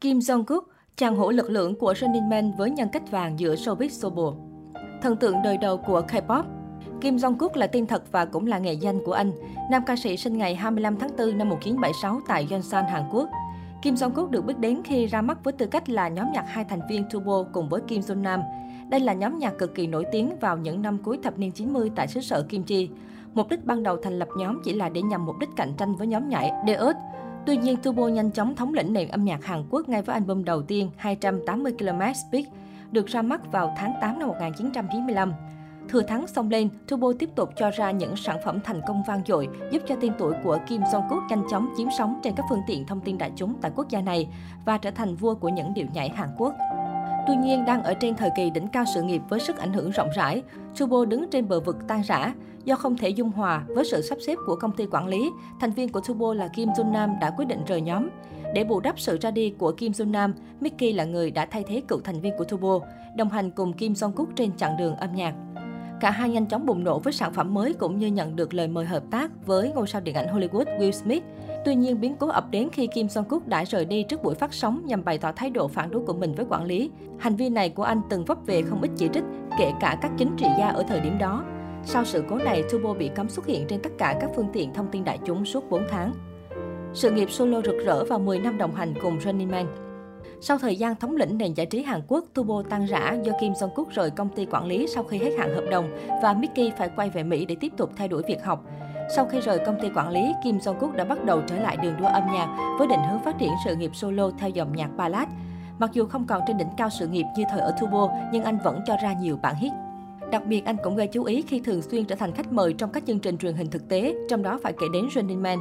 [0.00, 0.60] Kim Jong-kook,
[0.96, 4.32] chàng hổ lực lượng của Running Man với nhân cách vàng giữa showbiz Sobo.
[5.02, 6.44] Thần tượng đời đầu của K-pop,
[7.00, 9.32] Kim Jong-kook là tên thật và cũng là nghệ danh của anh.
[9.70, 13.28] Nam ca sĩ sinh ngày 25 tháng 4 năm 1976 tại Yonsan, Hàn Quốc.
[13.82, 16.64] Kim Jong-kook được biết đến khi ra mắt với tư cách là nhóm nhạc hai
[16.64, 18.40] thành viên Turbo cùng với Kim Jong Nam.
[18.88, 21.90] Đây là nhóm nhạc cực kỳ nổi tiếng vào những năm cuối thập niên 90
[21.94, 22.90] tại xứ sở Kim Chi.
[23.34, 25.96] Mục đích ban đầu thành lập nhóm chỉ là để nhằm mục đích cạnh tranh
[25.96, 26.96] với nhóm nhảy Deus.
[27.48, 30.44] Tuy nhiên, Turbo nhanh chóng thống lĩnh nền âm nhạc Hàn Quốc ngay với album
[30.44, 32.46] đầu tiên 280 km Speed,
[32.92, 35.32] được ra mắt vào tháng 8 năm 1995.
[35.88, 39.22] Thừa thắng xông lên, Turbo tiếp tục cho ra những sản phẩm thành công vang
[39.26, 42.62] dội, giúp cho tên tuổi của Kim Jong-kook nhanh chóng chiếm sóng trên các phương
[42.66, 44.28] tiện thông tin đại chúng tại quốc gia này
[44.64, 46.54] và trở thành vua của những điệu nhảy Hàn Quốc.
[47.28, 49.90] Tuy nhiên, đang ở trên thời kỳ đỉnh cao sự nghiệp với sức ảnh hưởng
[49.90, 50.42] rộng rãi,
[50.78, 52.32] Turbo đứng trên bờ vực tan rã.
[52.64, 55.70] Do không thể dung hòa với sự sắp xếp của công ty quản lý, thành
[55.70, 58.08] viên của Turbo là Kim Jun Nam đã quyết định rời nhóm.
[58.54, 61.64] Để bù đắp sự ra đi của Kim Jun Nam, Mickey là người đã thay
[61.68, 62.78] thế cựu thành viên của Turbo,
[63.16, 65.34] đồng hành cùng Kim Jong Kook trên chặng đường âm nhạc.
[66.00, 68.68] Cả hai nhanh chóng bùng nổ với sản phẩm mới cũng như nhận được lời
[68.68, 71.24] mời hợp tác với ngôi sao điện ảnh Hollywood Will Smith.
[71.64, 74.34] Tuy nhiên, biến cố ập đến khi Kim Song Kook đã rời đi trước buổi
[74.34, 76.90] phát sóng nhằm bày tỏ thái độ phản đối của mình với quản lý.
[77.18, 79.24] Hành vi này của anh từng vấp về không ít chỉ trích,
[79.58, 81.44] kể cả các chính trị gia ở thời điểm đó.
[81.84, 84.74] Sau sự cố này, Turbo bị cấm xuất hiện trên tất cả các phương tiện
[84.74, 86.12] thông tin đại chúng suốt 4 tháng.
[86.94, 89.66] Sự nghiệp solo rực rỡ và 10 năm đồng hành cùng Running Man.
[90.40, 93.52] Sau thời gian thống lĩnh nền giải trí Hàn Quốc, Turbo tan rã do Kim
[93.52, 95.90] Jong Kook rời công ty quản lý sau khi hết hạn hợp đồng
[96.22, 98.64] và Mickey phải quay về Mỹ để tiếp tục theo đuổi việc học.
[99.16, 101.76] Sau khi rời công ty quản lý, Kim Jong Kook đã bắt đầu trở lại
[101.76, 104.90] đường đua âm nhạc với định hướng phát triển sự nghiệp solo theo dòng nhạc
[104.96, 105.28] ballad.
[105.78, 108.58] Mặc dù không còn trên đỉnh cao sự nghiệp như thời ở Turbo, nhưng anh
[108.64, 109.72] vẫn cho ra nhiều bản hit.
[110.32, 112.90] Đặc biệt, anh cũng gây chú ý khi thường xuyên trở thành khách mời trong
[112.92, 115.58] các chương trình truyền hình thực tế, trong đó phải kể đến Running Man.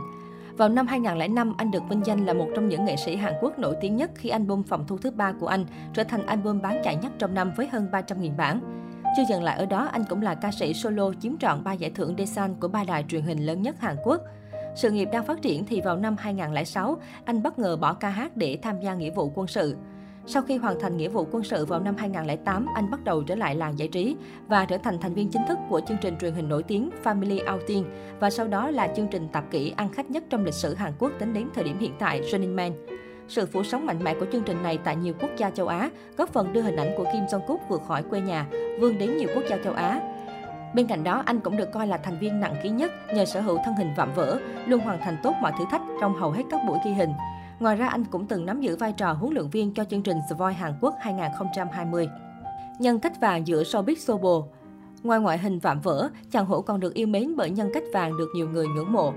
[0.57, 3.59] Vào năm 2005, anh được vinh danh là một trong những nghệ sĩ Hàn Quốc
[3.59, 6.81] nổi tiếng nhất khi album phòng thu thứ ba của anh trở thành album bán
[6.83, 8.59] chạy nhất trong năm với hơn 300.000 bản.
[9.17, 11.91] Chưa dừng lại ở đó, anh cũng là ca sĩ solo chiếm trọn ba giải
[11.91, 14.21] thưởng Desan của ba đài truyền hình lớn nhất Hàn Quốc.
[14.75, 18.37] Sự nghiệp đang phát triển thì vào năm 2006, anh bất ngờ bỏ ca hát
[18.37, 19.75] để tham gia nghĩa vụ quân sự.
[20.25, 23.35] Sau khi hoàn thành nghĩa vụ quân sự vào năm 2008, anh bắt đầu trở
[23.35, 24.15] lại làng giải trí
[24.47, 27.53] và trở thành thành viên chính thức của chương trình truyền hình nổi tiếng Family
[27.55, 27.85] Outing
[28.19, 30.93] và sau đó là chương trình tạp kỹ ăn khách nhất trong lịch sử Hàn
[30.99, 32.71] Quốc tính đến thời điểm hiện tại, Running Man.
[33.27, 35.89] Sự phủ sóng mạnh mẽ của chương trình này tại nhiều quốc gia châu Á
[36.17, 38.47] góp phần đưa hình ảnh của Kim Jong-kook vượt khỏi quê nhà,
[38.79, 40.01] vươn đến nhiều quốc gia châu Á.
[40.75, 43.41] Bên cạnh đó, anh cũng được coi là thành viên nặng ký nhất nhờ sở
[43.41, 46.43] hữu thân hình vạm vỡ, luôn hoàn thành tốt mọi thử thách trong hầu hết
[46.51, 47.09] các buổi ghi hình.
[47.59, 50.17] Ngoài ra, anh cũng từng nắm giữ vai trò huấn luyện viên cho chương trình
[50.29, 52.09] The Voice Hàn Quốc 2020.
[52.79, 54.41] Nhân cách vàng giữa showbiz Sobo
[55.03, 58.17] Ngoài ngoại hình vạm vỡ, chàng hổ còn được yêu mến bởi nhân cách vàng
[58.17, 59.13] được nhiều người ngưỡng mộ.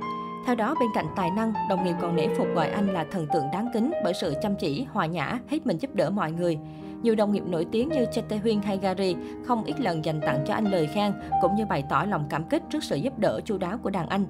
[0.47, 3.27] Theo đó, bên cạnh tài năng, đồng nghiệp còn nể phục gọi anh là thần
[3.33, 6.59] tượng đáng kính bởi sự chăm chỉ, hòa nhã, hết mình giúp đỡ mọi người.
[7.03, 10.45] Nhiều đồng nghiệp nổi tiếng như Chete Huyên hay Gary không ít lần dành tặng
[10.47, 11.13] cho anh lời khen
[11.43, 14.09] cũng như bày tỏ lòng cảm kích trước sự giúp đỡ chu đáo của đàn
[14.09, 14.25] anh.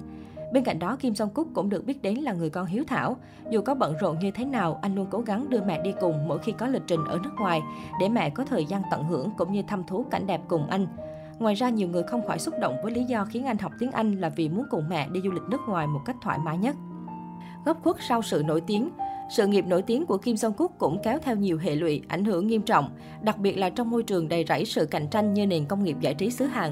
[0.53, 3.17] Bên cạnh đó, Kim Song Cúc cũng được biết đến là người con hiếu thảo.
[3.49, 6.27] Dù có bận rộn như thế nào, anh luôn cố gắng đưa mẹ đi cùng
[6.27, 7.61] mỗi khi có lịch trình ở nước ngoài,
[7.99, 10.87] để mẹ có thời gian tận hưởng cũng như thăm thú cảnh đẹp cùng anh.
[11.41, 13.91] Ngoài ra, nhiều người không khỏi xúc động với lý do khiến anh học tiếng
[13.91, 16.57] Anh là vì muốn cùng mẹ đi du lịch nước ngoài một cách thoải mái
[16.57, 16.75] nhất.
[17.65, 18.89] Góc khuất sau sự nổi tiếng
[19.37, 22.25] sự nghiệp nổi tiếng của Kim Jong Kook cũng kéo theo nhiều hệ lụy, ảnh
[22.25, 22.89] hưởng nghiêm trọng,
[23.21, 25.97] đặc biệt là trong môi trường đầy rẫy sự cạnh tranh như nền công nghiệp
[25.99, 26.71] giải trí xứ Hàn.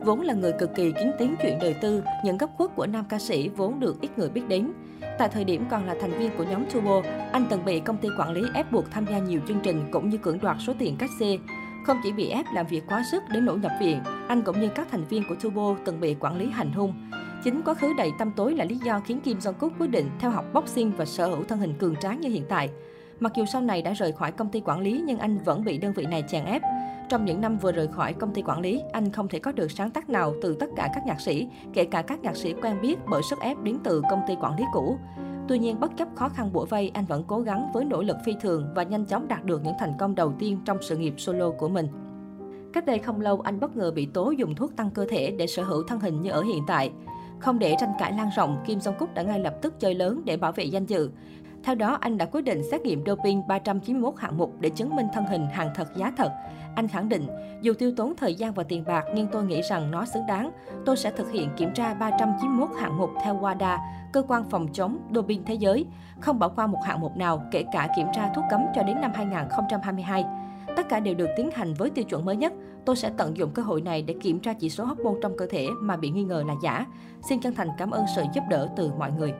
[0.00, 3.04] Vốn là người cực kỳ kín tiếng chuyện đời tư, những góc khuất của nam
[3.08, 4.72] ca sĩ vốn được ít người biết đến.
[5.18, 8.08] Tại thời điểm còn là thành viên của nhóm Turbo, anh từng bị công ty
[8.18, 10.96] quản lý ép buộc tham gia nhiều chương trình cũng như cưỡng đoạt số tiền
[10.98, 11.38] cách xê.
[11.86, 14.68] Không chỉ bị ép làm việc quá sức đến nỗi nhập viện, anh cũng như
[14.68, 16.94] các thành viên của Turbo từng bị quản lý hành hung.
[17.44, 20.30] Chính quá khứ đầy tâm tối là lý do khiến Kim Jong-kook quyết định theo
[20.30, 22.70] học boxing và sở hữu thân hình cường tráng như hiện tại.
[23.20, 25.78] Mặc dù sau này đã rời khỏi công ty quản lý nhưng anh vẫn bị
[25.78, 26.62] đơn vị này chèn ép.
[27.08, 29.70] Trong những năm vừa rời khỏi công ty quản lý, anh không thể có được
[29.70, 32.80] sáng tác nào từ tất cả các nhạc sĩ, kể cả các nhạc sĩ quen
[32.82, 34.98] biết bởi sức ép đến từ công ty quản lý cũ.
[35.48, 38.16] Tuy nhiên, bất chấp khó khăn bủa vây, anh vẫn cố gắng với nỗ lực
[38.24, 41.14] phi thường và nhanh chóng đạt được những thành công đầu tiên trong sự nghiệp
[41.16, 41.88] solo của mình.
[42.72, 45.46] Cách đây không lâu, anh bất ngờ bị tố dùng thuốc tăng cơ thể để
[45.46, 46.92] sở hữu thân hình như ở hiện tại.
[47.38, 50.22] Không để tranh cãi lan rộng, Kim Jong Kook đã ngay lập tức chơi lớn
[50.24, 51.10] để bảo vệ danh dự.
[51.66, 55.06] Theo đó, anh đã quyết định xét nghiệm doping 391 hạng mục để chứng minh
[55.14, 56.32] thân hình hàng thật giá thật.
[56.74, 57.26] Anh khẳng định,
[57.62, 60.50] dù tiêu tốn thời gian và tiền bạc nhưng tôi nghĩ rằng nó xứng đáng.
[60.84, 63.78] Tôi sẽ thực hiện kiểm tra 391 hạng mục theo WADA,
[64.12, 65.86] cơ quan phòng chống doping thế giới,
[66.20, 69.00] không bỏ qua một hạng mục nào, kể cả kiểm tra thuốc cấm cho đến
[69.00, 70.24] năm 2022.
[70.76, 72.52] Tất cả đều được tiến hành với tiêu chuẩn mới nhất.
[72.84, 75.46] Tôi sẽ tận dụng cơ hội này để kiểm tra chỉ số hormone trong cơ
[75.50, 76.86] thể mà bị nghi ngờ là giả.
[77.28, 79.34] Xin chân thành cảm ơn sự giúp đỡ từ mọi người.